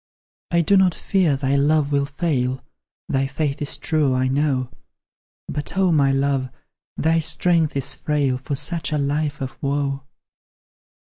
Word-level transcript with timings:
I 0.49 0.61
do 0.61 0.77
not 0.77 0.95
fear 0.95 1.35
thy 1.35 1.55
love 1.55 1.91
will 1.91 2.07
fail; 2.07 2.63
Thy 3.07 3.27
faith 3.27 3.61
is 3.61 3.77
true, 3.77 4.15
I 4.15 4.29
know; 4.29 4.71
But, 5.47 5.77
oh, 5.77 5.91
my 5.91 6.11
love! 6.11 6.49
thy 6.97 7.19
strength 7.19 7.75
is 7.77 7.93
frail 7.93 8.39
For 8.39 8.55
such 8.55 8.91
a 8.91 8.97
life 8.97 9.41
of 9.41 9.55
woe. 9.61 10.03